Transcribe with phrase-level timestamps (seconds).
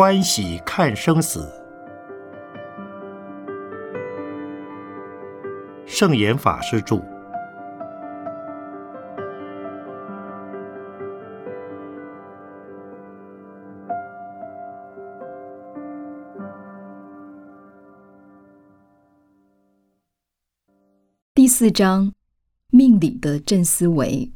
[0.00, 1.52] 欢喜看生死。
[5.86, 7.02] 圣严法师著。
[21.34, 22.12] 第四章，
[22.70, 24.32] 命理的正思维。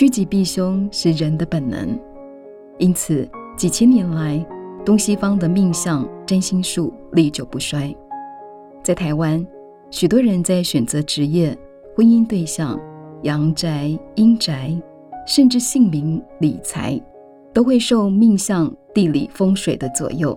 [0.00, 1.86] 趋吉避凶是人的本能，
[2.78, 4.42] 因此几千年来，
[4.82, 7.94] 东西方的命相占星术历久不衰。
[8.82, 9.46] 在台湾，
[9.90, 11.54] 许多人在选择职业、
[11.94, 12.80] 婚姻对象、
[13.24, 14.74] 阳宅、阴宅，
[15.26, 16.98] 甚至姓名、理财，
[17.52, 20.34] 都会受命相、地理风水的左右，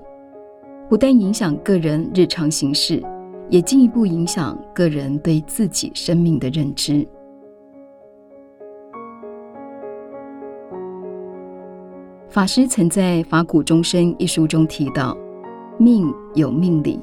[0.89, 3.01] 不但影响个人日常行事，
[3.49, 7.07] 也进一步影响个人对自己生命的认知。
[12.33, 15.15] 法师曾在《法古终身》一书中提到
[15.77, 16.99] ：“命有命理，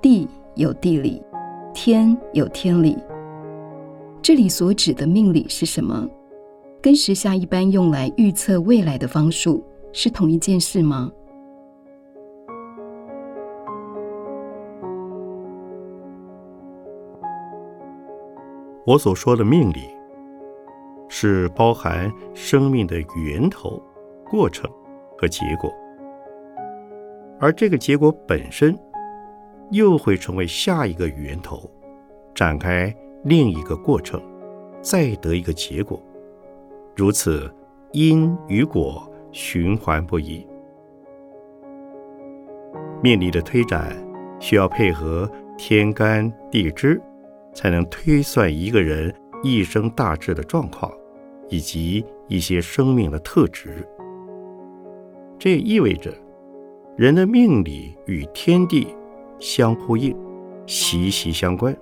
[0.00, 1.20] 地有地理，
[1.74, 2.96] 天有天理。”
[4.22, 6.08] 这里所指的命理是什么？
[6.80, 9.60] 跟时下一般用来预测未来的方术
[9.92, 11.10] 是同一件事吗？
[18.86, 19.80] 我所说的命理，
[21.08, 23.82] 是包含生命的源头。
[24.30, 24.70] 过程
[25.18, 25.74] 和结果，
[27.40, 28.78] 而这个结果本身
[29.72, 31.68] 又会成为下一个源头，
[32.32, 34.22] 展开另一个过程，
[34.80, 36.00] 再得一个结果，
[36.94, 37.52] 如此
[37.90, 40.46] 因与果循环不已。
[43.02, 43.96] 命理的推展
[44.38, 45.28] 需要配合
[45.58, 47.02] 天干地支，
[47.52, 49.12] 才能推算一个人
[49.42, 50.92] 一生大致的状况，
[51.48, 53.84] 以及一些生命的特质。
[55.40, 56.14] 这也意味着，
[56.98, 58.86] 人的命理与天地
[59.38, 60.14] 相呼应，
[60.66, 61.74] 息息相关。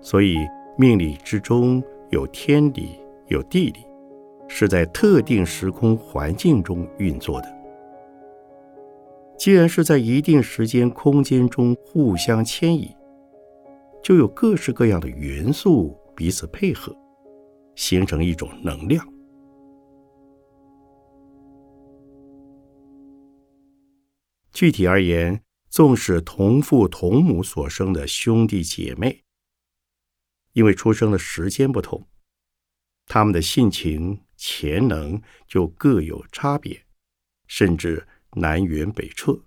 [0.00, 0.38] 所以，
[0.78, 3.80] 命理之中有天理，有地理，
[4.48, 7.56] 是在特定时空环境中运作的。
[9.36, 12.88] 既然是在一定时间空间中互相牵引，
[14.02, 16.90] 就有各式各样的元素彼此配合，
[17.74, 19.06] 形成一种能量。
[24.56, 29.22] 具体而言，纵使同父同母所生的兄弟姐妹，
[30.54, 32.08] 因为出生的时间不同，
[33.04, 36.86] 他们的性情潜能就各有差别，
[37.46, 39.44] 甚至南辕北辙。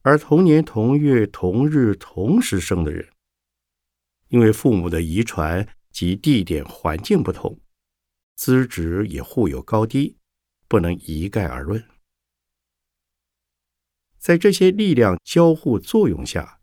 [0.00, 3.12] 而同年同月同日同时生的人，
[4.28, 7.60] 因为父母的遗传及地点环境不同，
[8.36, 10.16] 资质也互有高低，
[10.66, 11.86] 不能一概而论。
[14.24, 16.62] 在这些力量交互作用下，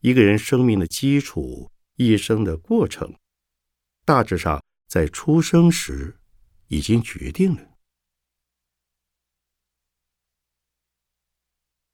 [0.00, 3.14] 一个人生命的基础、一生的过程，
[4.04, 6.18] 大致上在出生时
[6.66, 7.76] 已经决定了。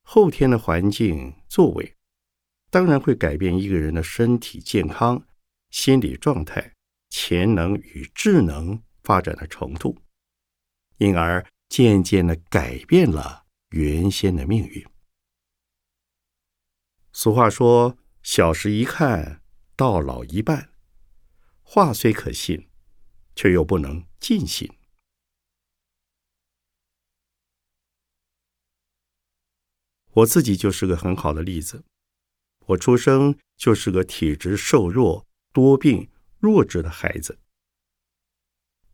[0.01, 1.95] 后天的环境作为，
[2.71, 5.23] 当然会改变一个人的身体健康、
[5.69, 6.73] 心理状态、
[7.11, 10.01] 潜能与智能发展的程度，
[10.97, 13.40] 因而渐渐的改变了。
[13.71, 14.87] 原先的命运。
[17.13, 19.43] 俗话说：“小时一看，
[19.77, 20.73] 到老一半。”
[21.63, 22.69] 话虽可信，
[23.35, 24.69] 却又不能尽信。
[30.13, 31.85] 我自己就是个很好的例子。
[32.67, 37.39] 我出生就是个体质瘦弱、多病、弱智的孩子。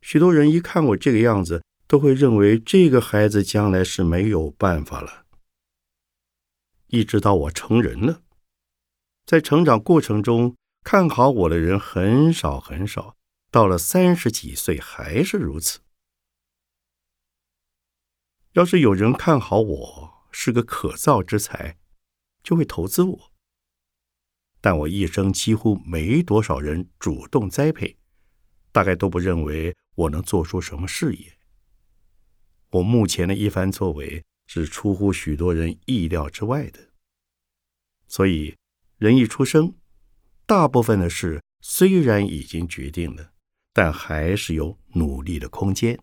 [0.03, 5.27] 许多人一看我这个样子，都会认为这个孩子将来是没有办法了。
[6.89, 8.23] 一直到我成人了，
[9.25, 13.17] 在成长过程中看好我的人很少很少，
[13.51, 15.81] 到了三十几岁还是如此。
[18.53, 21.79] 要是有人看好我是个可造之才，
[22.43, 23.33] 就会投资我。
[24.61, 27.99] 但我一生几乎没多少人主动栽培，
[28.73, 31.36] 大概都不认为我能做出什么事业。
[32.77, 36.91] 我目前的一番作为是出乎许多人意料之外的，
[38.07, 38.57] 所以
[38.99, 39.75] 人一出生，
[40.45, 43.33] 大部分的事虽然已经决定了，
[43.73, 45.99] 但还是有努力的空间。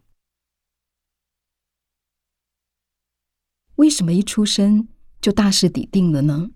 [3.75, 4.87] 为什么一出生
[5.19, 6.51] 就大势已定了呢？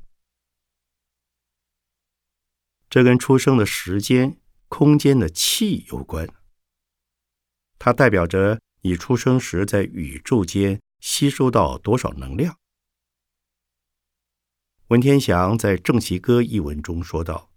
[2.89, 6.27] 这跟出生的时间、空间的气有关。
[7.77, 12.57] 它代表着你出生时在宇宙间吸收到多少能量。
[14.87, 17.51] 文天祥在《正气歌》一文中说道：“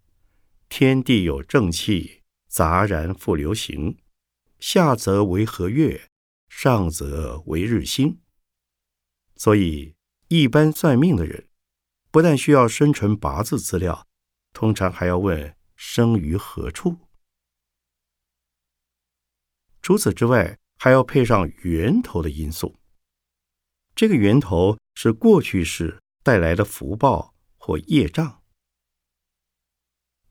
[0.68, 3.96] 天地有正气，杂然复流行；
[4.58, 6.08] 下则为和月，
[6.48, 8.20] 上则为日星。”
[9.38, 9.94] 所以，
[10.26, 11.48] 一般算命的人，
[12.10, 14.08] 不但需要生辰八字资料，
[14.52, 16.98] 通常还要问生于何处。
[19.80, 22.74] 除此之外，还要配上源头的因素。
[23.94, 28.42] 这个源头是过去式带来的福报或业障。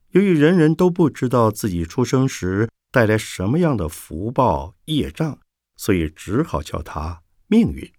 [0.10, 5.40] 由于人人都不知道自己出生时带来什么样的福报业障，
[5.76, 7.94] 所以只好叫它命运。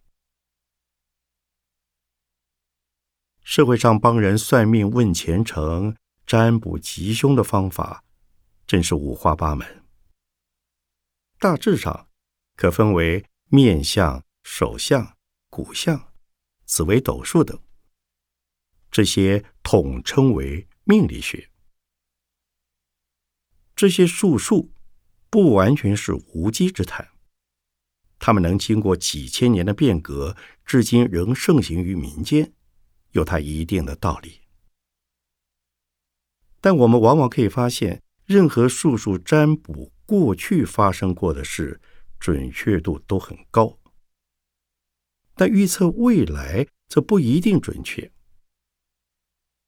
[3.44, 8.02] 社会上帮人算命、问前程、占卜吉凶的方法，
[8.67, 9.85] 真是五花八门。
[11.38, 12.10] 大致上
[12.61, 15.17] 可分为面相、手相、
[15.49, 16.12] 骨相、
[16.67, 17.59] 紫微斗数等，
[18.91, 21.49] 这些统称为命理学。
[23.75, 24.75] 这些术数
[25.31, 27.09] 不完全是无稽之谈，
[28.19, 30.37] 他们能经过几千年的变革，
[30.67, 32.53] 至今仍盛行于民间。
[33.12, 34.43] 有它一定的道理，
[36.61, 41.81] 但我们往往可以发现，任何术数占卜过去发生过的事，
[42.20, 43.81] 准确度都很高，
[45.34, 48.12] 但预测未来则不一定准确。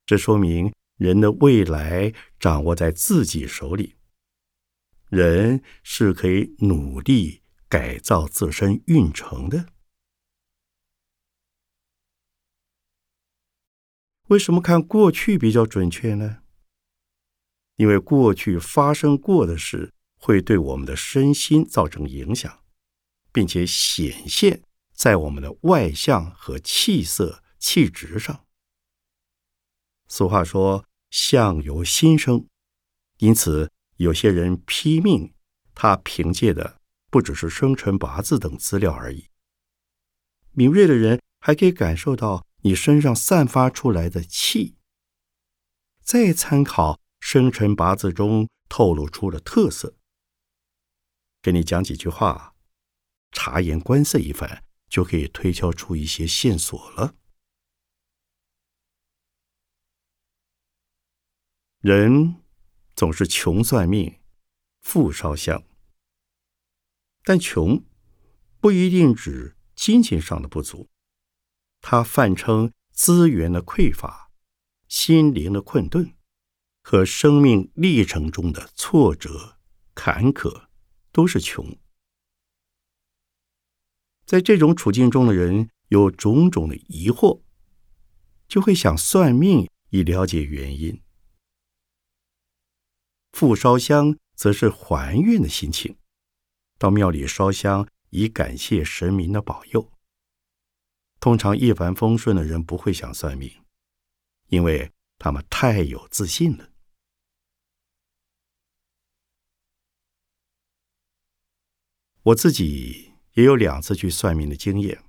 [0.04, 3.96] 这说明人的未来掌握在自己手里，
[5.08, 9.66] 人是可以努力改造自身运程的。
[14.28, 16.42] 为什么看过去比较准确呢？
[17.76, 22.62] 因为过去发生过的事会对我们的身心造成影响，
[23.32, 24.62] 并且显现
[24.94, 28.46] 在我们的外相和气色、气质上。
[30.06, 32.46] 俗话说“相由心生”，
[33.18, 35.34] 因此有些人批命，
[35.74, 36.80] 他凭借的
[37.10, 39.28] 不只是生辰八字等资料而已。
[40.52, 42.46] 敏锐的人还可以感受到。
[42.64, 44.76] 你身上散发出来的气，
[46.00, 49.96] 再参考生辰八字中透露出的特色，
[51.42, 52.54] 跟你讲几句话，
[53.32, 57.16] 察言观色一番，就可以推敲出一些线索了。
[61.80, 62.36] 人
[62.94, 64.20] 总是穷算命，
[64.82, 65.64] 富烧香，
[67.24, 67.84] 但穷
[68.60, 70.88] 不一定指金钱上的不足。
[71.80, 74.30] 它泛称资源的匮乏、
[74.86, 76.14] 心灵的困顿
[76.84, 79.58] 和生命历程中的挫折、
[79.92, 80.68] 坎坷，
[81.12, 81.78] 都是穷。
[84.24, 87.42] 在这种处境中的人有种种的疑惑，
[88.48, 91.02] 就会想算命以了解原因。
[93.32, 95.96] 复烧香则是还愿的心情，
[96.78, 99.92] 到庙里烧香以感谢神明的保佑。
[101.20, 103.50] 通常一帆风顺的人不会想算命，
[104.48, 106.71] 因为他们太有自信了。
[112.24, 115.02] 我自己也有两次去算命的经验。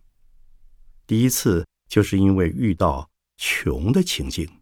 [1.06, 4.62] 第一次就是因为遇到穷的情境，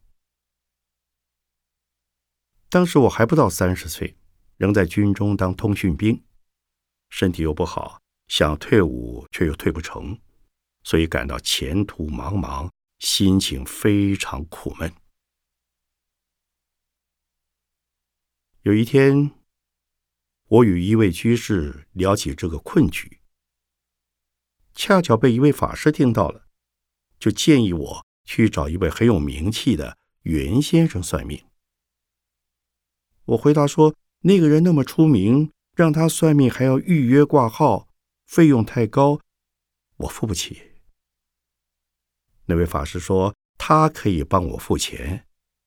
[2.69, 4.17] 当时我还不到三十岁，
[4.57, 6.23] 仍在军中当通讯兵，
[7.09, 10.19] 身体又不好，想退伍却又退不成。
[10.83, 14.91] 所以感到前途茫茫，心情非常苦闷。
[18.63, 19.31] 有一天，
[20.51, 23.21] 我与一位居士聊起这个困局，
[24.73, 26.45] 恰巧被一位法师听到了，
[27.17, 31.45] 就建议我去找一位很有名气的袁先生算命。
[33.23, 37.87] 我回答说：“那个人那么出名，让他算命还要预约挂号，
[38.27, 39.21] 费用太高，
[39.95, 40.73] 我付不起。”
[42.47, 45.25] 那位法师说：“他可以帮我付钱，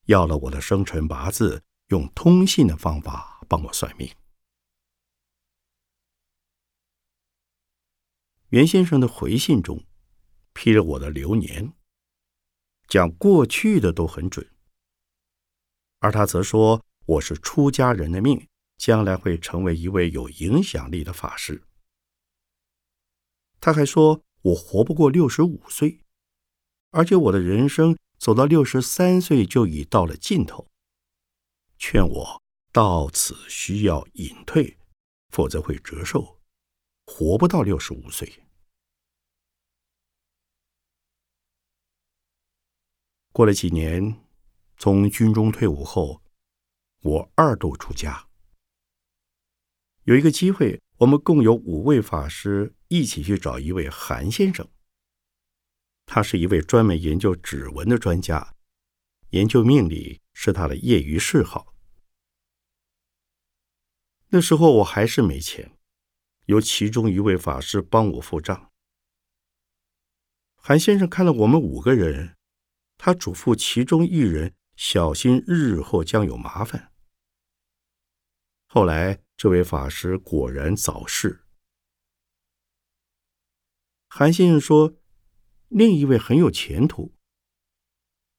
[0.08, 4.06] 要了我的生辰八字，用通信的方法帮我算命。”
[8.54, 9.84] 袁先生的回信中
[10.52, 11.72] 批了我的流年，
[12.86, 14.48] 讲过去的都很准，
[15.98, 18.46] 而他则说我是出家人的命，
[18.76, 21.64] 将来会成为一位有影响力的法师。
[23.58, 26.04] 他还说我活不过六十五岁。
[26.90, 30.68] 而且我的人生走到六十三岁就已到了尽头，
[31.76, 34.78] 劝我到此需要隐退，
[35.30, 36.38] 否则会折寿，
[37.04, 38.43] 活不到六十五岁。
[43.34, 44.14] 过了几年，
[44.76, 46.22] 从军中退伍后，
[47.02, 48.28] 我二度出家。
[50.04, 54.70] 有一个机会，我们共有五位法师一起去找一位韩先生。
[56.06, 58.54] 他是一位专门研究指纹的专家，
[59.30, 61.74] 研究命理是他的业余嗜好。
[64.28, 65.76] 那时候我还是没钱，
[66.46, 68.70] 由其中一位法师帮我付账。
[70.54, 72.36] 韩先生看了我们五个人。
[73.04, 76.90] 他嘱咐其中一人小心日后将有麻烦。
[78.64, 81.44] 后来，这位法师果然早逝。
[84.08, 84.94] 韩先生说，
[85.68, 87.14] 另一位很有前途。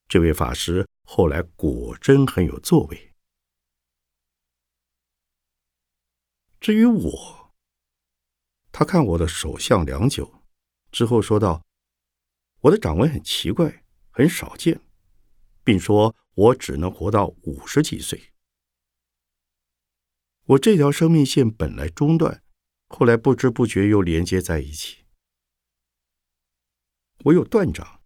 [0.08, 3.14] 这位法师后来果真很有作为。
[6.60, 7.54] 至于我，
[8.72, 10.44] 他看我的手相良久，
[10.92, 11.64] 之后说道
[12.62, 13.84] ：“我的掌纹很奇怪。”
[14.18, 14.80] 很少见，
[15.62, 18.32] 并说我只能活到五十几岁。
[20.46, 22.42] 我这条生命线本来中断，
[22.88, 25.04] 后来不知不觉又连接在一起。
[27.26, 28.04] 我有断掌，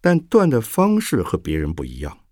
[0.00, 2.26] 但断的方式和别人不一样。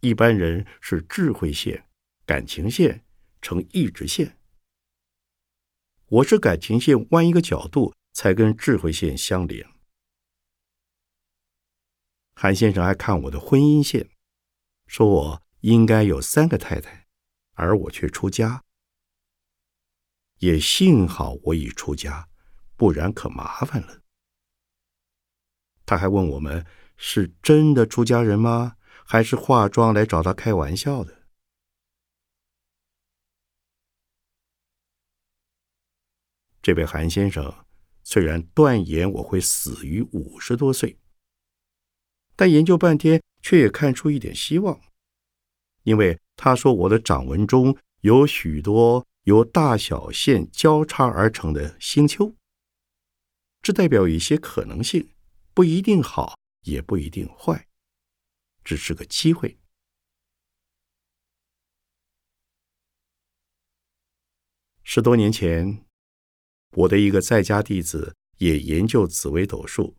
[0.00, 1.90] 一般人是智慧线、
[2.24, 3.04] 感情线
[3.42, 4.38] 成意志线，
[6.06, 9.68] 我是感情线弯一个角度才跟智慧线相连。
[12.40, 14.10] 韩先生还看我的婚姻线，
[14.86, 17.08] 说我应该有三个太太，
[17.54, 18.62] 而我却出家。
[20.36, 22.28] 也幸好我已出家，
[22.76, 24.02] 不然可麻烦了。
[25.84, 26.64] 他还问我们
[26.96, 28.76] 是真的出家人吗？
[29.04, 31.26] 还是化妆来找他开玩笑的？
[36.62, 37.66] 这位韩先生
[38.04, 41.00] 虽然断言我会死于五十多岁。
[42.38, 44.80] 但研究半天，却也看出一点希望，
[45.82, 52.36] 因为他说我的掌纹中有许多由大小线交叉而成的星丘，
[53.60, 55.10] 这代表一些可能性，
[55.52, 57.66] 不一定好，也不一定坏，
[58.62, 59.58] 只是个机会。
[64.84, 65.84] 十多年前，
[66.70, 69.96] 我的一个在家弟子也研究紫微斗数，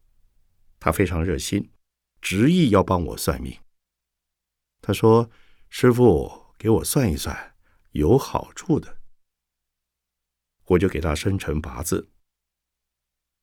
[0.79, 1.69] 他非常热心。
[2.21, 3.59] 执意要帮我算命。
[4.81, 5.29] 他说
[5.69, 7.55] ：“师傅，给我算一算，
[7.91, 8.97] 有好处的。”
[10.65, 12.11] 我就给他生辰八字。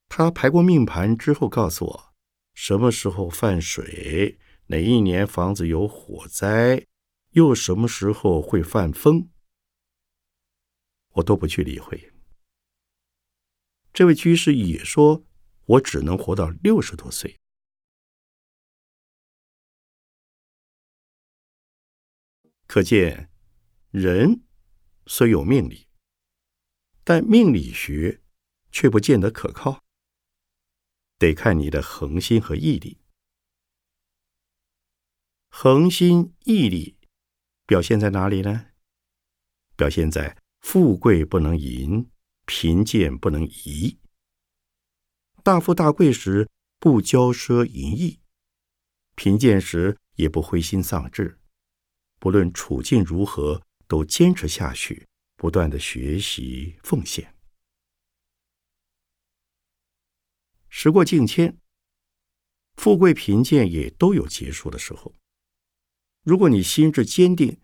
[0.09, 2.15] 他排过命盘之后，告诉我
[2.55, 6.87] 什么时候犯水，哪一年房子有火灾，
[7.31, 9.29] 又什么时候会犯风，
[11.15, 12.13] 我都不去理会。
[13.93, 15.25] 这位居士也说
[15.65, 17.37] 我只能活到六十多岁。
[22.67, 23.31] 可见，
[23.91, 24.43] 人
[25.07, 25.89] 虽有命理，
[27.05, 28.21] 但命理学
[28.73, 29.85] 却不见得可靠，
[31.17, 33.01] 得看你的恒心和毅力。
[35.49, 36.99] 恒心毅力
[37.67, 38.67] 表现在哪里呢？
[39.77, 42.11] 表现在富贵不能淫，
[42.45, 43.99] 贫贱不能移。
[45.43, 48.21] 大富大贵时不骄奢淫逸，
[49.15, 51.39] 贫贱时也不灰心丧志。
[52.19, 55.07] 不论处境如何，都坚持下去，
[55.37, 57.35] 不断的学习奉献。
[60.69, 61.59] 时过境迁，
[62.77, 65.15] 富贵贫贱也都有结束的时候。
[66.23, 67.61] 如果你心智坚定，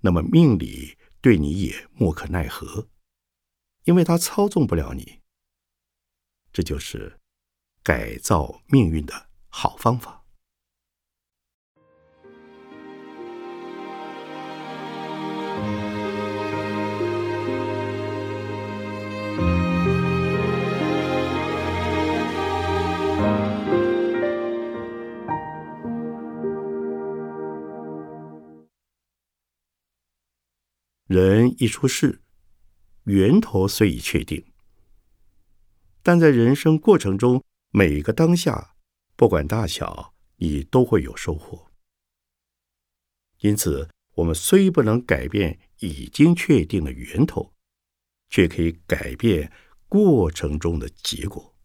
[0.00, 2.88] 那么命理对你也莫可奈何，
[3.84, 5.20] 因为他操纵不了你。
[6.52, 7.20] 这就是
[7.82, 10.19] 改造命运的好方法。
[31.10, 32.20] 人一出世，
[33.02, 34.44] 源头虽已确定，
[36.04, 38.76] 但在人生过程中，每个当下，
[39.16, 41.72] 不管大小，你都会有收获。
[43.40, 47.54] 因此，我们虽不能改变已经确定的源头，
[48.28, 49.52] 却可以改变
[49.88, 51.56] 过程中的结果。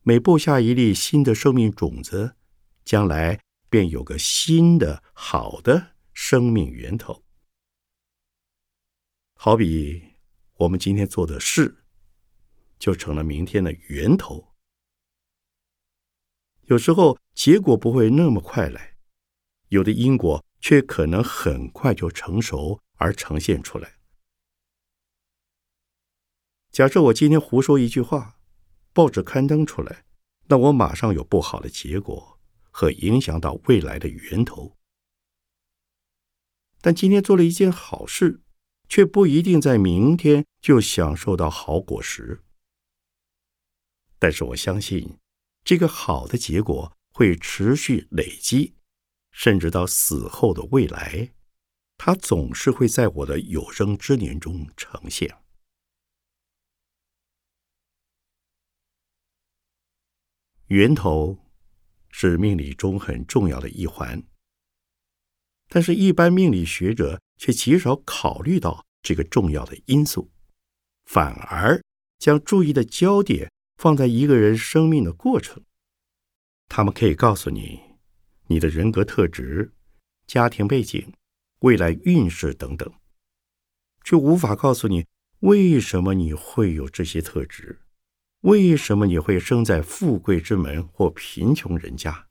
[0.00, 2.36] 每播下一粒新的生命种子，
[2.86, 5.88] 将来便有个新的好的。
[6.14, 7.25] 生命源头。
[9.38, 10.14] 好比
[10.54, 11.84] 我们今天做的事，
[12.78, 14.54] 就成了明天的源头。
[16.62, 18.96] 有时候结果不会那么快来，
[19.68, 23.98] 有的因果却可能很快就成熟而呈现出来。
[26.72, 28.40] 假设我今天胡说一句话，
[28.94, 30.06] 报纸刊登出来，
[30.46, 32.40] 那我马上有不好的结果
[32.70, 34.76] 和影响到未来的源头。
[36.80, 38.40] 但今天做了一件好事，
[38.88, 42.42] 却不一定在明天就享受到好果实。
[44.18, 45.18] 但是我相信，
[45.64, 48.74] 这个好的结果会持续累积，
[49.30, 51.32] 甚至到死后的未来，
[51.98, 55.36] 它总是会在我的有生之年中呈现。
[60.68, 61.38] 源头
[62.10, 64.24] 是命理中很重要的一环，
[65.68, 70.30] 但是，一般命理学者却极少考虑到这个重要的因素，
[71.04, 71.82] 反而
[72.18, 75.62] 将注意的焦点放在一个人生命的过程。
[76.68, 77.80] 他们可以告诉你
[78.48, 79.72] 你的人格特质、
[80.26, 81.12] 家庭背景、
[81.60, 82.92] 未来运势等等，
[84.04, 85.06] 却无法告诉你
[85.40, 87.80] 为什么你会有这些特质。
[88.42, 92.28] 为什么你会生在富贵之门或贫穷人家？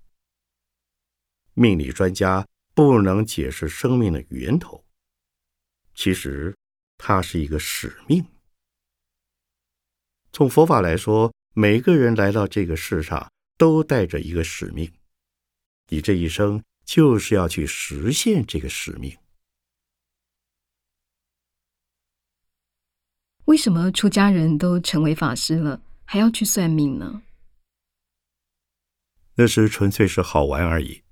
[1.53, 4.84] 命理专家不能解释生命的源头，
[5.95, 6.55] 其实
[6.97, 8.25] 它是一个使命。
[10.31, 14.91] 从佛法来说，每个人来到这个世上都带着一个使命，
[15.87, 19.17] 你这一生就是要去实现这个使命。
[23.45, 25.81] 为什么出家人都成为法师了？
[26.03, 27.23] 还要去算命呢？
[29.35, 31.04] 那是纯粹是好玩而已。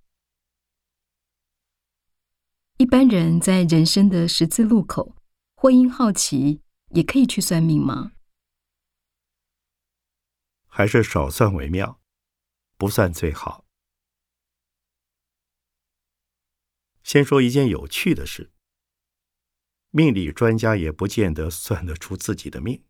[2.84, 5.16] 一般人在人生的十字路口，
[5.56, 8.12] 或因好奇，也可以去算命吗？
[10.68, 12.02] 还是少算为妙，
[12.76, 13.66] 不算最好。
[17.04, 18.52] 先说一件有趣的事：
[19.92, 22.84] 命理专家也不见得算得出自己的命。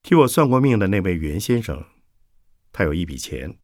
[0.00, 1.84] 替我算过命的那位袁先生，
[2.72, 3.60] 他有一笔钱，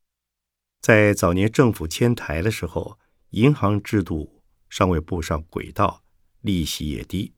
[0.83, 2.98] 在早年政府迁台的时候，
[3.33, 6.03] 银行制度尚未步上轨道，
[6.40, 7.35] 利息也低，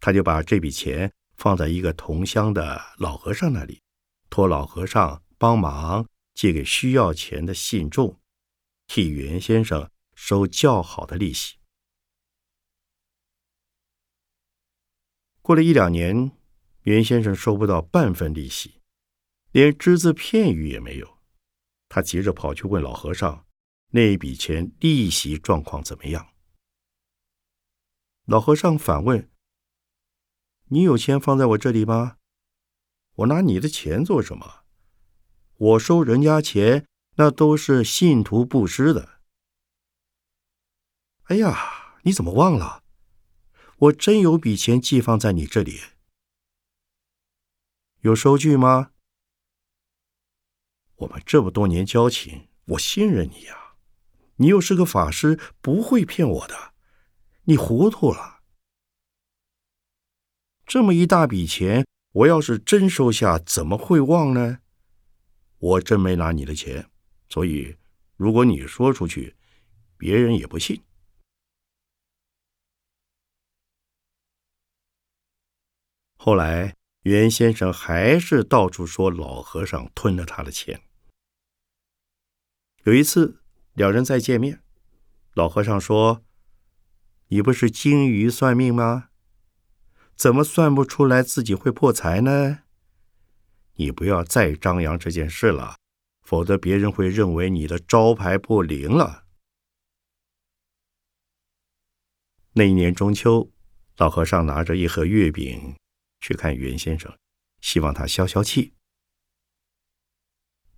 [0.00, 3.82] 他就把这笔钱放在一个同乡的老和尚那里，
[4.30, 8.18] 托老和尚帮忙借给需要钱的信众，
[8.86, 11.56] 替袁先生收较好的利息。
[15.42, 16.32] 过了一两年。
[16.84, 18.80] 袁先生收不到半分利息，
[19.52, 21.18] 连只字片语也没有。
[21.90, 23.44] 他急着跑去问老和尚
[23.90, 26.32] ：“那笔钱利息状况怎么样？”
[28.26, 29.30] 老和尚反问
[30.68, 32.16] ：“你有钱放在我这里吗？
[33.16, 34.64] 我拿你的钱做什么？
[35.56, 39.20] 我收人家钱，那都是信徒布施的。”
[41.30, 42.82] 哎呀，你怎么忘了？
[43.76, 45.80] 我真有笔钱寄放在你这里。
[48.00, 48.92] 有收据吗？
[50.96, 53.59] 我们这么多年交情，我信任你呀。
[54.40, 56.74] 你又是个法师，不会骗我的。
[57.44, 58.40] 你糊涂了。
[60.66, 64.60] 这么一大笔钱，我要是真收下，怎么会忘呢？
[65.58, 66.90] 我真没拿你的钱，
[67.28, 67.76] 所以
[68.16, 69.36] 如果你说出去，
[69.96, 70.82] 别人也不信。
[76.16, 76.74] 后来。
[77.04, 80.82] 袁先生还是到处说老和尚吞了他的钱。
[82.84, 83.39] 有一次，
[83.74, 84.62] 两人再见面，
[85.34, 86.24] 老和尚说
[87.28, 89.10] ：“你不是精于算命吗？
[90.14, 92.60] 怎么算不出来自己会破财呢？
[93.74, 95.76] 你不要再张扬这件事了，
[96.22, 99.24] 否则别人会认为你的招牌不灵了。”
[102.54, 103.50] 那一年中秋，
[103.96, 105.76] 老和尚拿着一盒月饼。
[106.22, 107.16] 去看袁先生，
[107.62, 108.74] 希望他消消气。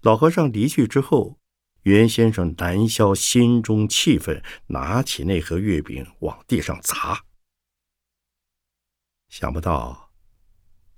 [0.02, 1.40] 老和尚离去之后，
[1.82, 7.24] 袁先生难消心中气愤，拿起那盒月饼往地上砸。
[9.28, 10.12] 想不到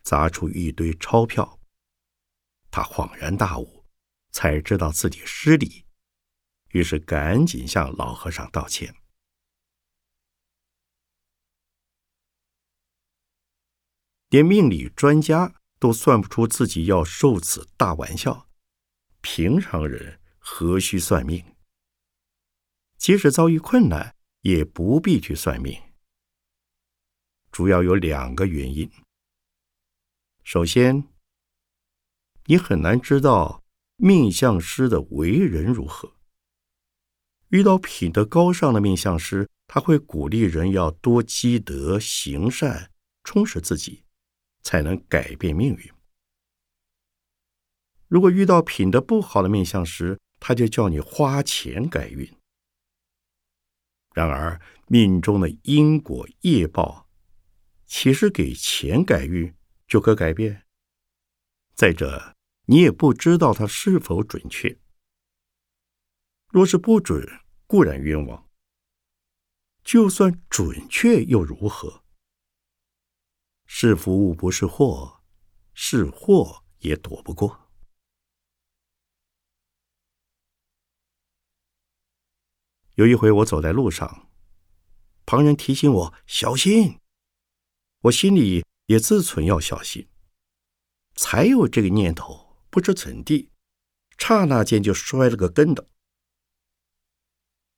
[0.03, 1.59] 砸出一堆钞票，
[2.71, 3.87] 他恍然大悟，
[4.31, 5.87] 才知道自己失礼，
[6.73, 8.95] 于是赶紧向老和尚道歉。
[14.29, 18.49] 连命理专家都算不出自己要受此大玩笑，
[19.21, 21.43] 平常人何须算命？
[22.99, 25.83] 即使遭遇困难，也不必去算命。
[27.51, 28.89] 主要有两个原因。
[30.43, 31.09] 首先，
[32.45, 33.65] 你很难知道
[33.97, 36.15] 命相师的为人如何。
[37.49, 44.05] 遇到品德高尚的命相师，他会鼓励人要多积德、行善，充实自己，
[44.63, 45.91] 才能改变命运。
[48.09, 52.31] 如果遇到品德不好的命相师，他就叫你花钱改运。
[54.15, 57.09] 然而，命中的因果业报，
[57.87, 59.55] 岂是给钱改运
[59.87, 60.67] 就可改变？
[61.75, 64.79] 再者，你也不知道它是否准确。
[66.49, 67.27] 若是不准，
[67.67, 68.47] 固然冤枉；
[69.83, 72.05] 就算准确又如何？
[73.65, 75.23] 是福不是祸，
[75.73, 77.64] 是祸也躲不过。
[82.97, 84.31] 有一回，我走在路上，
[85.27, 87.01] 旁人提醒我小心，
[88.03, 90.09] 我心里也自存要小心。
[91.17, 93.51] 才有这个念头，不知怎地，
[94.17, 95.85] 刹那间就摔了个跟头。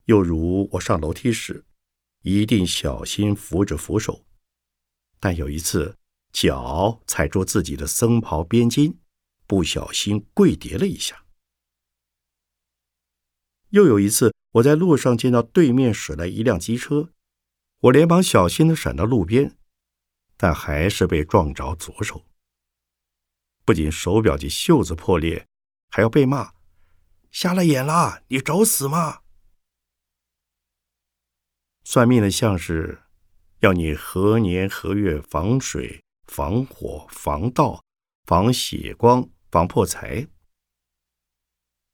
[0.05, 1.65] 又如我上楼梯时，
[2.21, 4.27] 一定小心扶着扶手，
[5.19, 5.97] 但有一次
[6.31, 8.99] 脚踩住自己的僧袍边襟，
[9.47, 11.25] 不小心跪跌了一下。
[13.71, 14.31] 又有一次。
[14.57, 17.13] 我在路上见到对面驶来一辆机车，
[17.81, 19.55] 我连忙小心的闪到路边，
[20.37, 22.25] 但还是被撞着左手。
[23.67, 25.47] 不仅手表及袖子破裂，
[25.91, 26.55] 还要被骂
[27.31, 29.21] ：“瞎了眼了，你找死吗？”
[31.85, 33.03] 算命的像是
[33.61, 37.85] 要你何年何月防水、防火、防盗、
[38.25, 40.29] 防血光、防破财，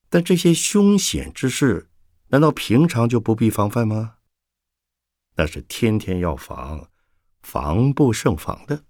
[0.08, 1.88] 但这些凶险之事。
[2.32, 4.16] 难道平常就不必防范吗？
[5.34, 6.90] 那是天天要防，
[7.42, 8.86] 防不胜防的。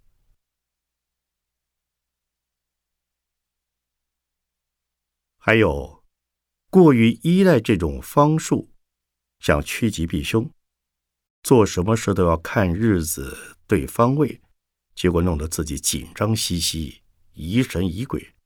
[5.38, 6.04] 还有，
[6.70, 8.70] 过于依赖这种方术，
[9.40, 10.48] 想趋吉避凶，
[11.42, 14.40] 做什么事都要看日子对方位，
[14.94, 17.02] 结果弄得自己紧张兮兮、
[17.32, 18.36] 疑神疑鬼，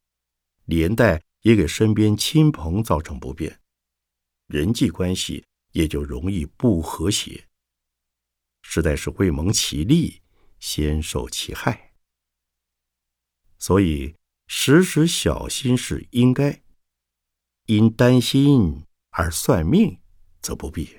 [0.64, 3.60] 连带也给身边亲朋造成不便。
[4.46, 7.48] 人际关系也就容易不和谐，
[8.62, 10.22] 实在是未蒙其利，
[10.60, 11.94] 先受其害。
[13.58, 14.14] 所以
[14.46, 16.62] 时时小心是应该，
[17.64, 20.00] 因担心而算命
[20.40, 20.96] 则不必。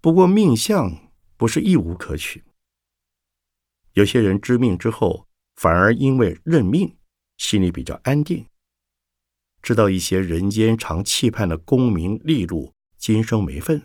[0.00, 2.44] 不过命相不是一无可取，
[3.94, 6.98] 有些人知命之后，反而因为认命，
[7.38, 8.46] 心里比较安定。
[9.62, 13.80] 知道一些人间常期盼的功名利禄，今生没份，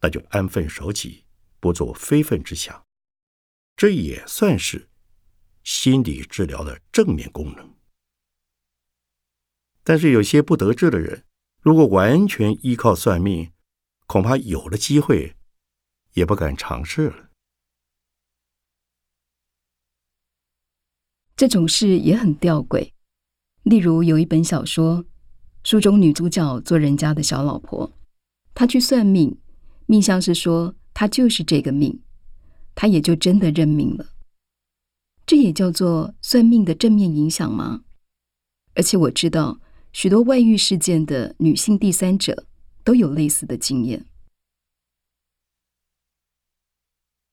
[0.00, 1.24] 那就安分守己，
[1.60, 2.84] 不做非分之想，
[3.76, 4.88] 这也算是
[5.62, 7.72] 心理治疗的正面功能。
[9.84, 11.24] 但是有些不得志的人，
[11.62, 13.52] 如果完全依靠算命，
[14.06, 15.36] 恐怕有了机会
[16.14, 17.30] 也不敢尝试了。
[21.36, 22.92] 这种事也很吊诡。
[23.64, 25.04] 例如有一本小说，
[25.64, 27.90] 书中女主角做人家的小老婆，
[28.54, 29.38] 她去算命，
[29.86, 32.00] 命相是说她就是这个命，
[32.74, 34.08] 她也就真的认命了。
[35.26, 37.84] 这也叫做算命的正面影响吗？
[38.74, 39.58] 而且我知道
[39.94, 42.46] 许多外遇事件的女性第三者
[42.84, 44.04] 都有类似的经验。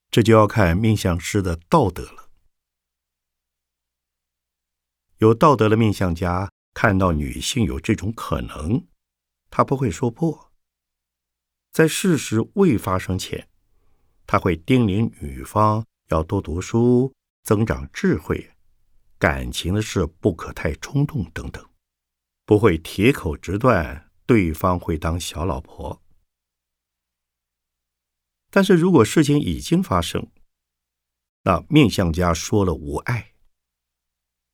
[0.10, 2.31] 这就要看命相师的道德了。
[5.22, 8.88] 有道德的命相家看到女性有这种可能，
[9.52, 10.52] 他不会说破。
[11.72, 13.48] 在事实未发生前，
[14.26, 18.50] 他会叮咛女方要多读书，增长智慧，
[19.20, 21.64] 感情的事不可太冲动等等，
[22.48, 26.02] 不会铁口直断对方会当小老婆。
[28.50, 30.32] 但是如果事情已经发生，
[31.44, 33.31] 那命相家说了无碍。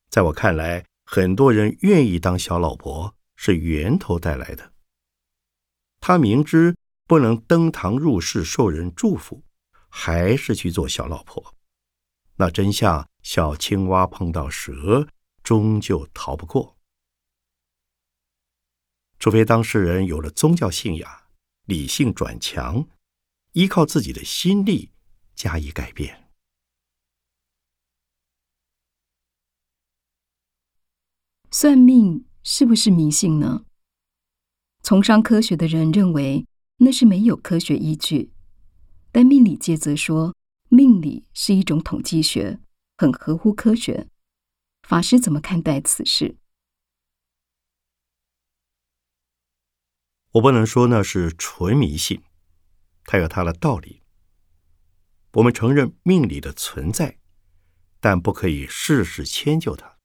[0.10, 4.74] 在我看来，很多人愿意当小老婆是源头带来的。
[6.00, 9.44] 他明知不能登堂入室受人祝福，
[9.90, 11.56] 还是去做小老婆，
[12.36, 15.08] 那真像小青蛙碰到蛇，
[15.44, 16.78] 终究逃不过。
[19.20, 21.12] 除非当事人有了宗教信仰，
[21.66, 22.88] 理性转强，
[23.54, 24.92] 依靠自己的心力
[25.36, 26.27] 加以改变。
[31.60, 33.66] 算命是不是迷信呢？
[34.84, 36.46] 崇尚科学的人认为
[36.78, 38.32] 那是没有科学依据，
[39.12, 40.36] 但命理界则说
[40.70, 42.60] 命理是一种统计学，
[43.00, 44.08] 很合乎科学。
[44.84, 46.38] 法师怎么看待此事？
[50.34, 52.22] 我不能说那是纯迷信，
[53.06, 54.04] 它有它的道理。
[55.32, 57.18] 我们承认命理的存在，
[58.00, 59.97] 但不可以事事迁就它。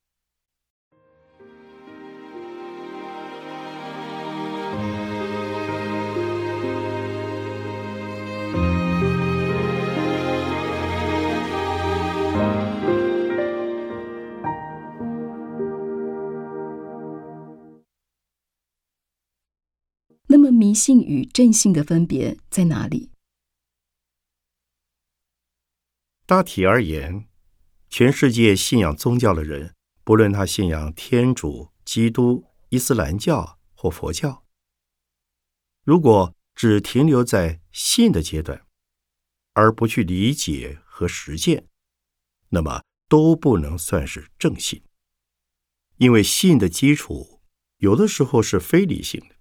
[20.74, 23.10] 信与正信的分别在哪里？
[26.26, 27.28] 大体而言，
[27.90, 34.44] 全世界信仰宗教的人，不论他信仰天主、基督、伊斯兰教或佛教，
[35.84, 38.66] 如果只停留在信的阶段，
[39.52, 41.66] 而不去理解和实践，
[42.50, 44.82] 那么都不能算是正信。
[45.96, 47.42] 因为信的基础
[47.78, 49.36] 有的时候是非理性的。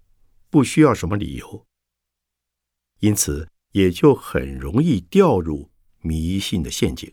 [0.52, 1.66] 不需要什么理由，
[2.98, 7.10] 因此也就很容易掉入迷信的陷阱。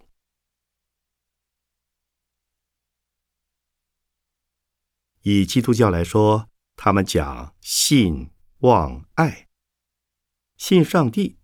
[5.21, 9.47] 以基督教来说，他们讲信望爱，
[10.57, 11.39] 信上帝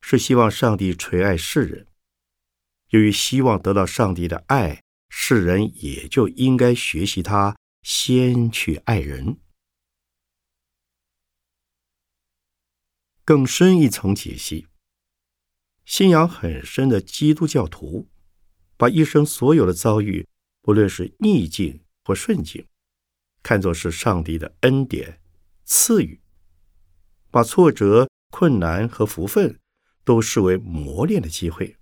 [0.00, 1.88] 是希望上帝垂爱世人。
[2.90, 9.40] 由于希望得到上帝的爱，世人也就应该学习他先去爱人。
[13.30, 14.66] 更深一层解析，
[15.84, 18.08] 信仰很深的基督教徒，
[18.76, 20.26] 把一生所有的遭遇，
[20.62, 22.66] 不论是逆境或顺境，
[23.40, 25.20] 看作是上帝的恩典
[25.64, 26.20] 赐予，
[27.30, 29.60] 把挫折、困难和福分
[30.02, 31.76] 都视为磨练的机会，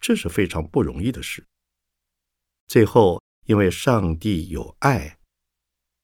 [0.00, 1.46] 这是非常不容易的事。
[2.66, 5.16] 最后，因为上帝有爱，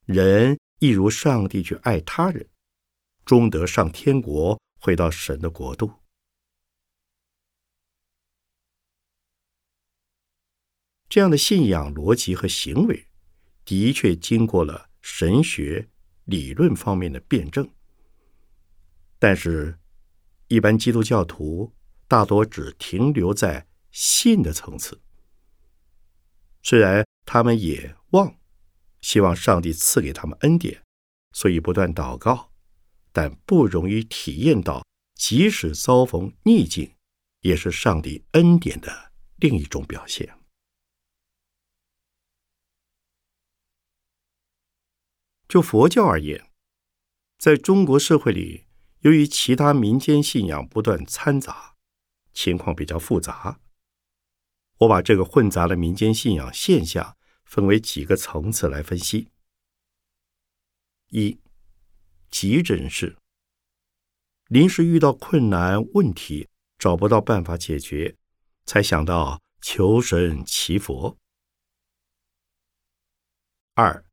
[0.06, 2.48] 人亦如上帝去爱他人，
[3.24, 4.56] 终得上天国。
[4.78, 5.92] 回到神的国度，
[11.08, 13.08] 这样的信仰逻辑和行为，
[13.64, 15.88] 的确经过了神学
[16.24, 17.68] 理论方面的辩证。
[19.18, 19.78] 但是，
[20.46, 21.74] 一般基督教徒
[22.06, 25.00] 大多只停留在信的层次。
[26.62, 28.38] 虽然他们也望，
[29.00, 30.82] 希望上帝赐给他们恩典，
[31.32, 32.47] 所以不断祷告。
[33.20, 36.94] 但不容易体验到，即使遭逢逆境，
[37.40, 40.38] 也是上帝恩典的另一种表现。
[45.48, 46.48] 就佛教而言，
[47.38, 48.66] 在中国社会里，
[49.00, 51.74] 由于其他民间信仰不断掺杂，
[52.32, 53.58] 情况比较复杂。
[54.76, 59.32] 我把这个混杂的民间信仰现象分为几个层次来分析：
[61.08, 61.40] 一。
[62.30, 63.16] 急诊室，
[64.48, 68.16] 临时遇到困难问题，找不到办法解决，
[68.66, 71.18] 才想到求神祈佛。
[73.74, 74.04] 二，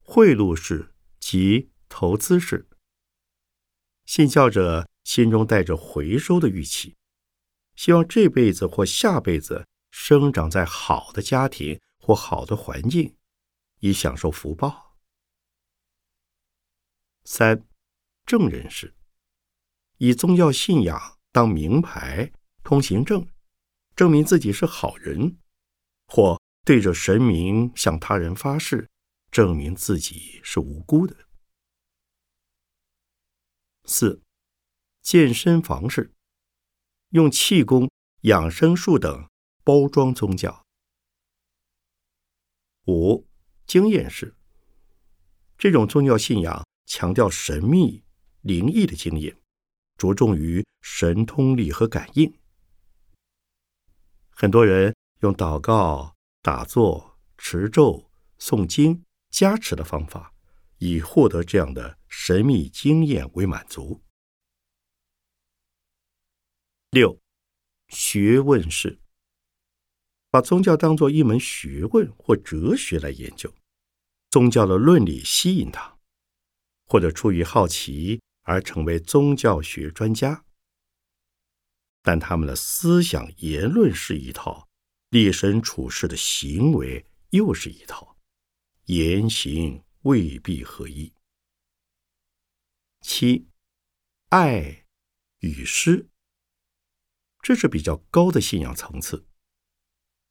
[0.00, 2.68] 贿赂式及投资式，
[4.04, 6.96] 信教者心中带着回收的预期，
[7.74, 13.16] 希望这辈子或下辈子生长在好的家庭或好的环境，
[13.80, 14.85] 以享受福报。
[17.26, 17.66] 三，
[18.24, 18.94] 证人士
[19.98, 23.26] 以宗教信仰当名牌、通行证，
[23.96, 25.36] 证明自己是好人，
[26.06, 28.88] 或对着神明向他人发誓，
[29.32, 31.16] 证明自己是无辜的。
[33.86, 34.22] 四，
[35.02, 36.14] 健身房式
[37.10, 39.28] 用气功、养生术等
[39.64, 40.64] 包装宗教。
[42.86, 43.26] 五，
[43.66, 44.36] 经验式
[45.58, 46.65] 这种宗教信仰。
[46.86, 48.02] 强调神秘、
[48.42, 49.36] 灵异的经验，
[49.98, 52.32] 着重于神通力和感应。
[54.30, 60.32] 很多人用祷告、打坐、持咒、诵经、加持的方法，
[60.78, 64.02] 以获得这样的神秘经验为满足。
[66.90, 67.18] 六，
[67.88, 69.00] 学问式，
[70.30, 73.52] 把宗教当做一门学问或哲学来研究，
[74.30, 75.95] 宗教的论理吸引他。
[76.86, 80.44] 或者出于好奇而成为宗教学专家，
[82.02, 84.68] 但他们的思想言论是一套，
[85.10, 88.16] 立身处世的行为又是一套，
[88.84, 91.12] 言行未必合一。
[93.00, 93.48] 七，
[94.28, 94.86] 爱
[95.40, 96.08] 与施，
[97.42, 99.26] 这是比较高的信仰层次。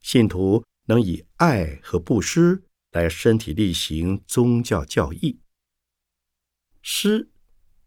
[0.01, 5.39] 信徒能以爱和布施来身体力行宗教教义。
[6.87, 7.31] 施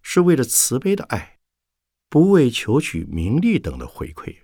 [0.02, 1.38] 是为了慈悲的爱，
[2.08, 4.38] 不为求取名利等的回馈。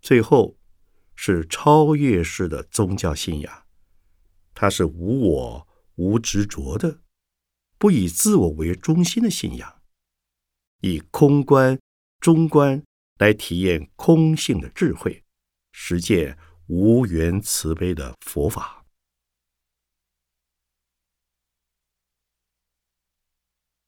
[0.00, 0.58] 最后
[1.14, 3.66] 是超越式的宗教信仰，
[4.52, 7.02] 它是无我、无执着的，
[7.78, 9.80] 不以自我为中心的信仰，
[10.80, 11.78] 以空观、
[12.18, 12.82] 中观
[13.18, 15.22] 来体验空性的智慧，
[15.70, 16.36] 实践
[16.66, 18.81] 无缘慈悲的佛法。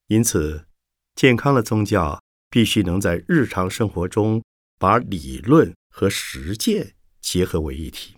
[0.07, 0.67] 因此，
[1.15, 4.43] 健康的宗教必须能在日常生活中
[4.79, 5.75] 把理论。
[5.97, 8.17] 和实践结合为一体，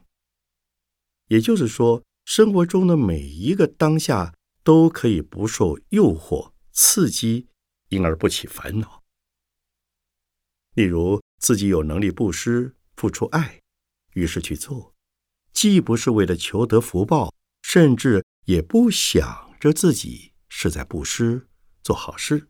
[1.28, 7.48] 也就是说，生活中的每一个当下都可以不受诱惑刺激，
[7.90, 9.02] 因而不起烦恼。
[10.72, 13.60] 例如，自己有能力布施、付出爱，
[14.14, 14.94] 于是去做，
[15.52, 21.46] 既不是为了求得福报，甚至也不想着自己是在布施
[21.86, 22.48] 做好事。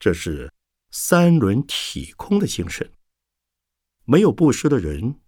[0.00, 0.52] 这是
[0.90, 2.92] 三轮体空的精神。
[4.04, 5.20] 没有布施的人，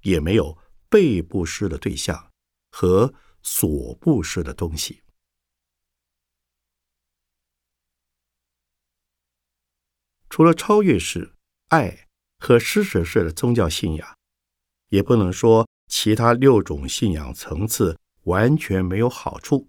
[0.00, 2.32] 也没有被布施的对象
[2.72, 5.04] 和所布施的东西。
[10.28, 11.32] 除了超越式、
[11.68, 12.08] 爱
[12.40, 14.18] 和施舍式的宗教信仰，
[14.88, 19.68] 也不能说其他六种信仰层次完全没有好处。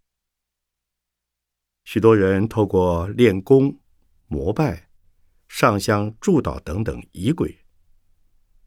[1.91, 3.79] 许多人透过练功、
[4.27, 4.91] 膜拜、
[5.47, 7.65] 上香、祝祷等等仪轨。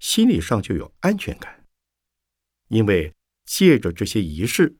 [0.00, 1.64] 心理上就有安全感，
[2.66, 4.76] 因为借着这些仪式，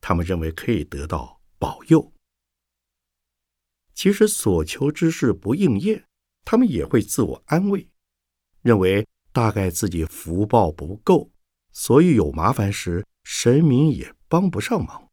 [0.00, 2.12] 他们认为可以得到保佑。
[3.94, 6.08] 其实所求之事不应验，
[6.44, 7.88] 他们也会自我安慰，
[8.62, 11.30] 认为大概自己福报不够，
[11.70, 15.08] 所以有麻烦时神明也帮不上忙。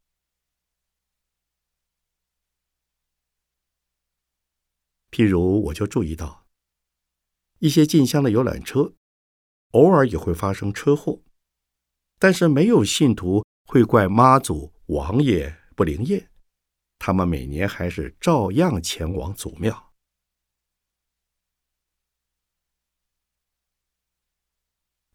[5.18, 6.46] 譬如，我就注意到
[7.58, 8.94] 一些进香的游览车。
[9.72, 11.20] 偶尔也会发生车祸，
[12.20, 16.30] 但是没有信徒会怪妈祖王爷不灵验，
[17.00, 19.92] 他们每年还是照样前往祖庙。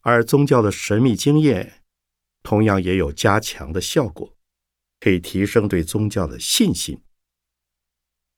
[0.02, 1.82] 而宗教的神秘经验，
[2.42, 4.36] 同样也有加强的效果，
[5.00, 7.02] 可以提升对宗教的信心。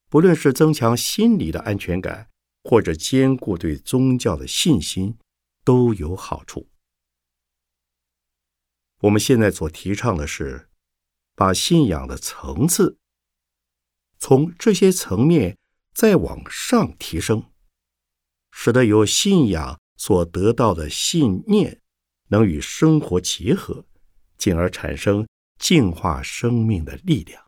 [0.08, 2.30] 不论是增强心理的安全感，
[2.62, 5.16] 或者兼顾对宗教的信心。
[5.66, 6.68] 都有好处。
[9.00, 10.70] 我们现在所提倡的是，
[11.34, 12.98] 把信仰的层次
[14.16, 15.58] 从这些层面
[15.92, 17.50] 再往上提升，
[18.52, 21.82] 使得由信仰所得到的信念
[22.28, 23.84] 能与生活结合，
[24.38, 25.26] 进而产生
[25.58, 27.45] 净化生命的力量。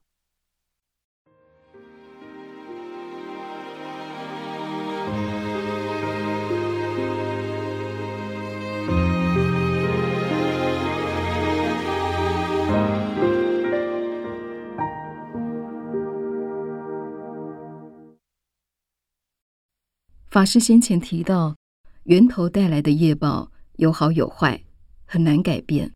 [20.31, 21.57] 法师先前提到，
[22.05, 24.63] 源头带来的业报有好有坏，
[25.07, 25.95] 很难改变，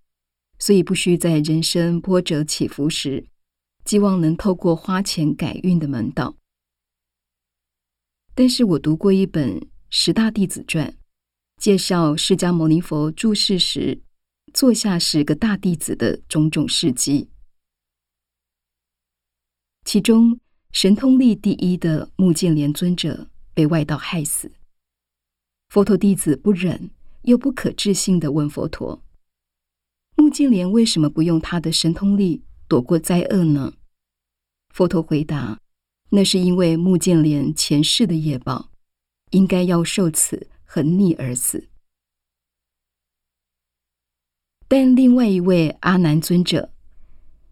[0.59, 3.27] 所以不需在人生波折起伏时，
[3.85, 6.35] 寄望能透过花钱改运的门道。
[8.35, 10.89] 但是我读过一本《十大弟子传》，
[11.59, 14.01] 介绍释迦牟尼佛住世时，
[14.55, 17.29] 座下十个大弟子的种种事迹，
[19.85, 20.41] 其中
[20.73, 23.29] 神通力第一的目犍连尊者。
[23.55, 24.53] 被外道害死，
[25.69, 26.91] 佛陀弟子不忍
[27.23, 29.03] 又不可置信的问佛陀
[30.17, 33.75] ：“目犍连为什么不用他的神通力躲过灾厄呢？”
[34.73, 35.61] 佛陀回答
[36.11, 38.71] ：“那是因为目犍连前世的业报，
[39.31, 41.69] 应该要受此横逆而死。
[44.67, 46.73] 但另外一位阿难尊者，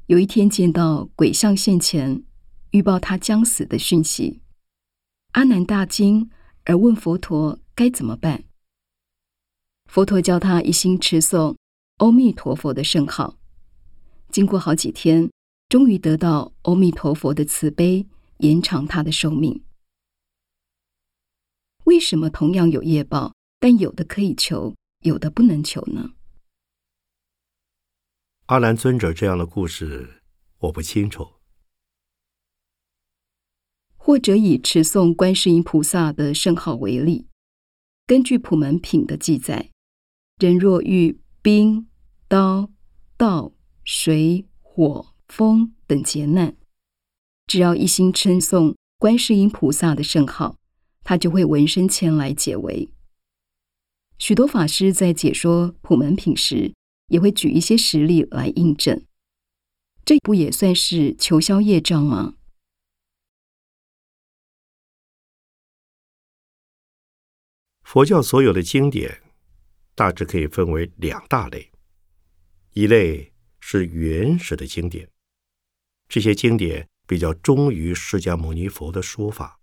[0.07, 2.25] 有一天见到鬼像现前，
[2.71, 4.41] 预报他将死的讯息。”
[5.33, 6.29] 阿难大惊，
[6.65, 8.45] 而问佛陀该怎么办。
[9.87, 11.57] 佛陀教他一心持诵
[11.99, 13.39] 阿弥陀佛的圣号。
[14.31, 15.31] 经过好几天，
[15.69, 18.07] 终于得到阿弥陀佛的慈悲，
[18.39, 19.63] 延长他的寿命。
[21.85, 26.11] 为什么同样有业报，但有的可以求，有的不能求呢？
[28.47, 30.23] 阿难尊者这样的故事，
[30.59, 31.40] 我不清楚。
[34.11, 37.29] 或者以持诵观世音菩萨的圣号为例，
[38.09, 39.71] 根据普门品的记载，
[40.39, 41.87] 人若遇冰、
[42.27, 42.73] 刀、
[43.17, 43.53] 道、
[43.85, 46.57] 水、火、风等劫难，
[47.47, 50.57] 只要一心称颂观世音菩萨的圣号，
[51.05, 52.91] 他就会闻声前来解围。
[54.19, 56.75] 许多法师在解说普门品时，
[57.07, 59.01] 也会举一些实例来印证。
[60.05, 62.35] 这不也算是求消业障吗？
[67.93, 69.21] 佛教所有的经典，
[69.97, 71.73] 大致可以分为两大类。
[72.75, 75.11] 一类是原始的经典，
[76.09, 79.59] 这些经典比较忠于释迦牟尼佛的说法，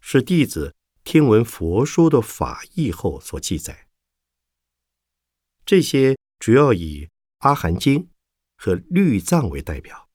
[0.00, 0.74] 是弟子
[1.04, 3.86] 听闻佛说的法义后所记载。
[5.64, 7.04] 这些主要以
[7.36, 8.00] 《阿含经》
[8.56, 10.08] 和《律藏》为代表。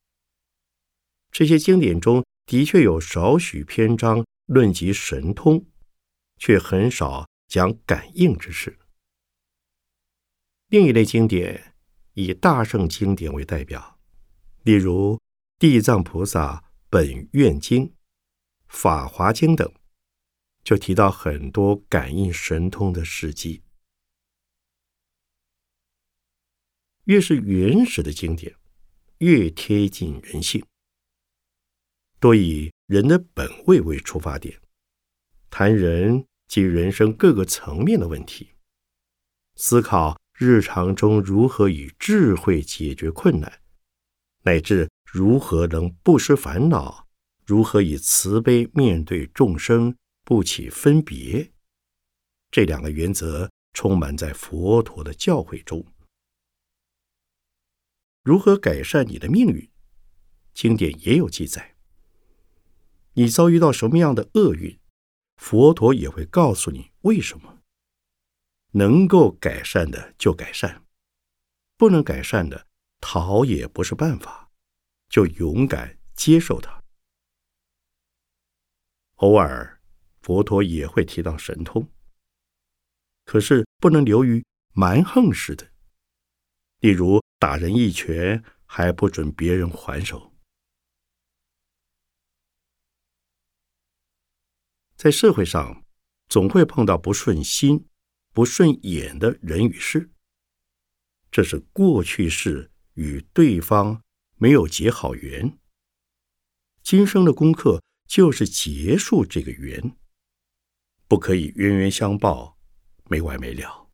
[1.32, 5.66] 这些经典中的确有少许篇章论及神通。
[6.46, 8.78] 却很少讲感应之事。
[10.68, 11.74] 另一类经典
[12.16, 13.98] 以大圣经典为代表，
[14.64, 15.16] 例如
[15.58, 17.86] 《地藏菩萨本愿经》
[18.68, 19.74] 《法华经》等，
[20.66, 23.64] 就提到很多感应神通的事迹。
[27.06, 28.54] 越是原始的经典，
[29.20, 30.66] 越贴近人性，
[32.20, 34.60] 多以人的本位为出发点，
[35.50, 36.28] 谈人。
[36.54, 38.52] 及人生各个层面的问题，
[39.56, 43.62] 思考日常中如何以智慧解决困难，
[44.44, 47.08] 乃至如何能不失烦恼，
[47.44, 51.52] 如何以慈悲面对众生，不起分别。
[52.52, 55.84] 这两个原则充满在佛陀的教诲中。
[58.22, 59.72] 如何改善你的命运？
[60.54, 61.76] 经典也有记载。
[63.14, 64.80] 你遭遇到什么样的厄运？
[65.44, 67.60] 佛陀也会告诉你为什么。
[68.72, 70.86] 能够改善的就改善，
[71.76, 72.66] 不能改善的
[73.02, 74.50] 逃也不是办法，
[75.10, 76.82] 就勇敢接受它。
[79.16, 79.82] 偶尔，
[80.22, 81.92] 佛陀也会提到神通，
[83.26, 85.70] 可是不能流于蛮横似的，
[86.80, 90.33] 例如打人一拳还不准别人还手。
[95.04, 95.84] 在社会上，
[96.30, 97.90] 总会碰到不顺心、
[98.32, 100.10] 不顺眼的人与事。
[101.30, 104.02] 这是过去式与对方
[104.38, 105.60] 没有结好缘。
[106.82, 109.98] 今生的功课就是结束这个缘，
[111.10, 112.58] 不可以冤冤相报，
[113.10, 113.90] 没完没了。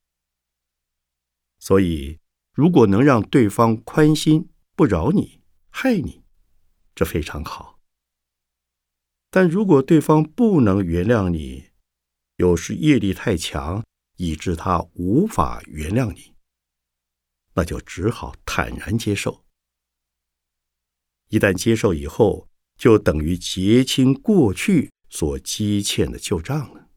[1.58, 2.20] 所以，
[2.54, 5.42] 如果能让对方宽心，不饶你、
[5.72, 6.24] 害你，
[6.94, 7.69] 这非常好。
[9.32, 11.70] 但如果对方不能原谅你，
[12.38, 13.86] 有时业力太强，
[14.18, 16.34] 以致他无法原谅你，
[17.54, 19.46] 那就只好坦然接受。
[21.28, 26.90] 一旦接受以后，就等于结清过去所积欠的旧账了。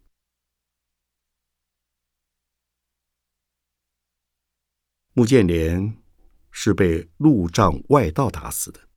[5.13, 6.03] 穆建连
[6.51, 8.89] 是被路障外道打死的，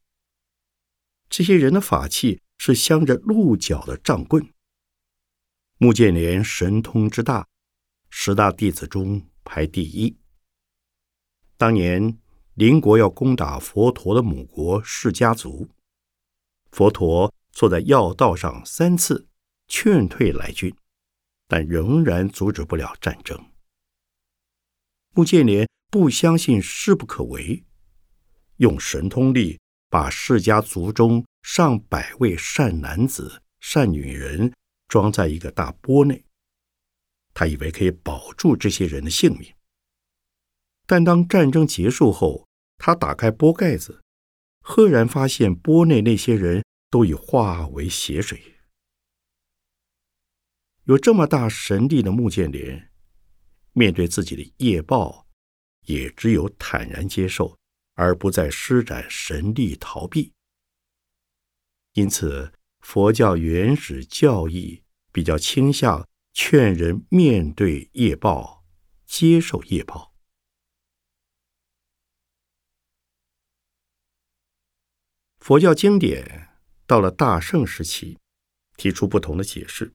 [1.30, 2.45] 这些人的法器。
[2.58, 4.52] 是镶着鹿角的杖棍。
[5.78, 7.48] 穆建连神通之大，
[8.10, 10.18] 十大弟子中排第一。
[11.58, 12.18] 当年
[12.54, 15.70] 邻国要攻打佛陀的母国释迦族，
[16.72, 19.28] 佛陀坐在要道上三次
[19.68, 20.74] 劝退来军，
[21.48, 23.52] 但仍然阻止不了战争。
[25.12, 27.64] 穆建连不相信势不可为，
[28.58, 29.60] 用神通力
[29.96, 31.26] 把释迦族中。
[31.42, 34.52] 上百位善男子、善女人
[34.90, 36.26] 装在一个大钵内，
[37.34, 39.54] 他以为可以保住这些人的性命。
[40.88, 44.02] 但当战争结束后，他打开钵盖子，
[44.62, 48.56] 赫然发现钵内那些人都已化为血水。
[50.86, 52.92] 有这么大神力的穆建连，
[53.72, 55.28] 面对自己的业报，
[55.86, 57.56] 也只有坦然接受，
[57.96, 60.34] 而不再施展神力逃避。
[61.94, 68.64] 因此，佛教原始教义比较倾向劝人面对业报，
[69.06, 70.14] 接受业报。
[75.40, 76.50] 佛教经典
[76.86, 78.18] 到了大圣时期，
[78.78, 79.94] 提出不同的解释，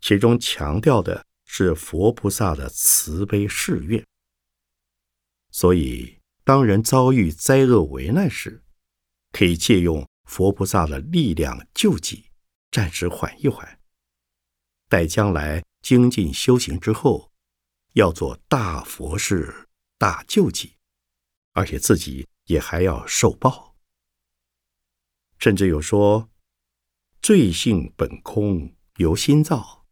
[0.00, 4.04] 其中强调的是佛菩萨的慈悲誓愿。
[5.50, 6.15] 所以
[6.46, 8.62] 当人遭遇灾厄危难时，
[9.32, 12.30] 可以借用佛菩萨的力量救济，
[12.70, 13.80] 暂时缓一缓。
[14.88, 17.32] 待将来精进修行之后，
[17.94, 19.68] 要做大佛事、
[19.98, 20.76] 大救济，
[21.50, 23.74] 而且自己也还要受报。
[25.38, 26.30] 甚至有说
[27.20, 29.84] ：“罪性本空，由心造；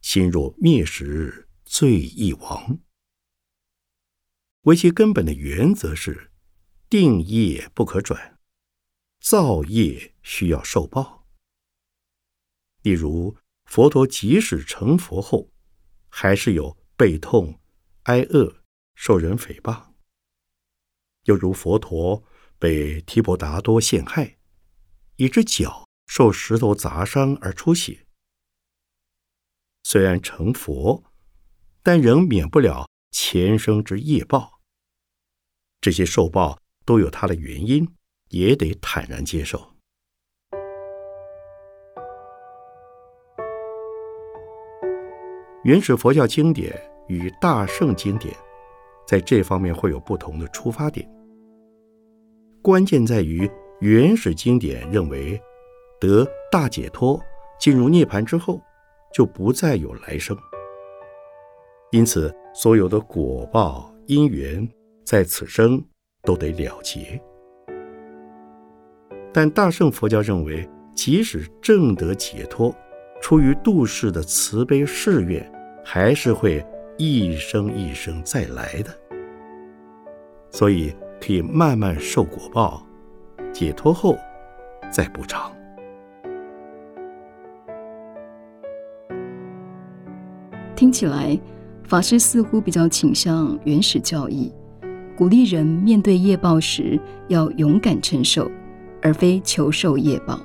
[0.00, 2.78] 心若灭时，罪亦亡。”
[4.64, 6.30] 为其根本的原则是：
[6.88, 8.38] 定业不可转，
[9.20, 11.26] 造业需要受报。
[12.80, 13.36] 例如，
[13.66, 15.50] 佛陀即使成佛后，
[16.08, 17.60] 还是有背痛、
[18.04, 18.62] 挨饿、
[18.94, 19.92] 受人诽谤；
[21.24, 22.24] 又如佛陀
[22.58, 24.38] 被提婆达多陷害，
[25.16, 28.06] 一只脚受石头砸伤而出血。
[29.82, 31.04] 虽然成佛，
[31.82, 34.58] 但仍免不了前生之业报。
[35.80, 37.88] 这些受报都有它的原因，
[38.30, 39.70] 也得坦然接受。
[45.62, 46.74] 原始佛教经典
[47.06, 48.34] 与大圣经典
[49.06, 51.08] 在这方面会有不同的出发点。
[52.60, 53.48] 关键在于，
[53.80, 55.40] 原始经典认为，
[56.00, 57.22] 得大解脱、
[57.60, 58.60] 进入涅槃之后，
[59.12, 60.36] 就不再有来生，
[61.92, 64.66] 因此所有的果报因缘。
[65.04, 65.84] 在此生
[66.22, 67.20] 都得了结，
[69.34, 72.74] 但大乘佛教认为，即使正得解脱，
[73.20, 75.46] 出于度世的慈悲誓愿，
[75.84, 76.64] 还是会
[76.96, 78.90] 一生一生再来的，
[80.50, 80.90] 所以
[81.20, 82.82] 可以慢慢受果报，
[83.52, 84.16] 解脱后
[84.90, 85.52] 再补偿。
[90.74, 91.38] 听起来，
[91.84, 94.52] 法师似乎比较倾向原始教义。
[95.16, 98.50] 鼓励人面对业报时要勇敢承受，
[99.00, 100.40] 而非求受业报。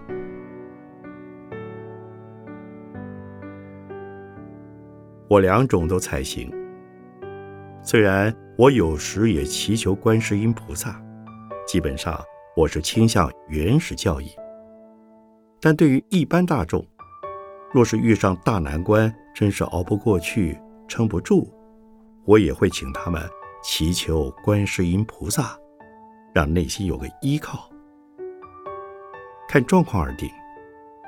[5.28, 6.52] 我两种都采行。
[7.82, 11.02] 虽然我有时也祈求观世音菩萨，
[11.66, 12.20] 基本上
[12.56, 14.28] 我是倾向原始教义。
[15.60, 16.86] 但对于一般大众，
[17.74, 20.60] 若是遇上大难关，真是熬不过去、
[20.90, 21.48] 撑不住，
[22.26, 23.22] 我也会请他们。
[23.62, 25.58] 祈求观世音菩萨，
[26.34, 27.70] 让内心有个依靠。
[29.50, 30.30] 看状况而定，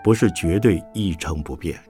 [0.03, 1.81] 不是绝对一成不变。